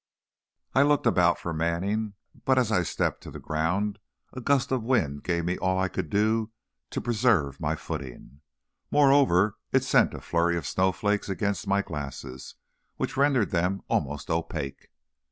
[0.73, 3.99] I looked about for Manning, but as I stepped to the ground
[4.33, 6.49] a gust of wind gave me all I could do
[6.89, 8.41] to preserve my footing.
[8.89, 12.55] Moreover, it sent a flurry of snowflakes against my glasses,
[12.97, 14.87] which rendered them almost opaque.